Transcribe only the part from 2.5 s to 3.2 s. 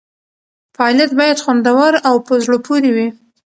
پورې وي.